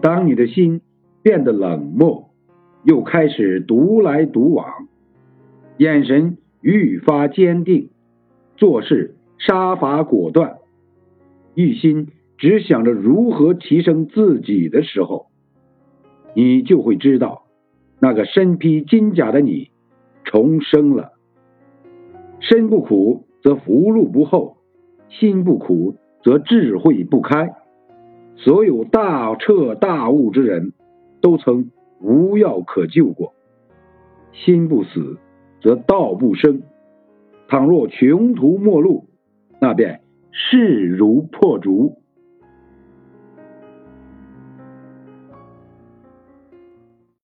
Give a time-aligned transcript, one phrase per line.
[0.00, 0.80] 当你的心
[1.22, 2.30] 变得冷漠，
[2.84, 4.88] 又开始独来独往，
[5.76, 7.90] 眼神愈发坚定，
[8.56, 10.58] 做事杀伐果断，
[11.54, 15.26] 一心只想着如何提升自己的时候，
[16.34, 17.44] 你就会知道，
[18.00, 19.70] 那个身披金甲的你
[20.24, 21.12] 重生了。
[22.38, 24.58] 身不苦则福禄不厚，
[25.08, 27.52] 心不苦则智慧不开。
[28.38, 30.72] 所有大彻大悟之人
[31.20, 31.70] 都曾
[32.00, 33.34] 无药可救过。
[34.32, 35.18] 心不死
[35.60, 36.62] 则道不生。
[37.48, 39.06] 倘若穷途末路，
[39.60, 41.96] 那便势如破竹。